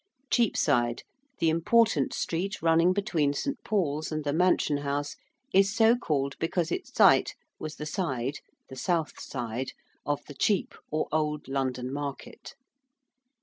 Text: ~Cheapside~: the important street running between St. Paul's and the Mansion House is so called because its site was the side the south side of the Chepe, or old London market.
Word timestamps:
~Cheapside~: 0.31 1.03
the 1.37 1.49
important 1.51 2.11
street 2.11 2.59
running 2.63 2.91
between 2.91 3.33
St. 3.33 3.63
Paul's 3.63 4.11
and 4.11 4.23
the 4.23 4.33
Mansion 4.33 4.77
House 4.77 5.15
is 5.53 5.75
so 5.75 5.95
called 5.95 6.35
because 6.39 6.71
its 6.71 6.91
site 6.91 7.35
was 7.59 7.75
the 7.75 7.85
side 7.85 8.39
the 8.67 8.75
south 8.75 9.19
side 9.21 9.73
of 10.03 10.25
the 10.25 10.33
Chepe, 10.33 10.75
or 10.89 11.07
old 11.11 11.47
London 11.47 11.93
market. 11.93 12.55